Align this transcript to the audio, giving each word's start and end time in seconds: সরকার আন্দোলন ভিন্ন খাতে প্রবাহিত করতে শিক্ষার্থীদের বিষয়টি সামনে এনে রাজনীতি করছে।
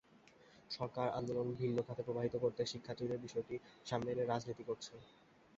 সরকার 0.71 1.07
আন্দোলন 1.11 1.47
ভিন্ন 1.59 1.77
খাতে 1.87 2.01
প্রবাহিত 2.03 2.35
করতে 2.35 2.61
শিক্ষার্থীদের 2.65 3.23
বিষয়টি 3.25 3.55
সামনে 3.85 4.09
এনে 4.11 4.23
রাজনীতি 4.25 4.63
করছে। 4.69 4.93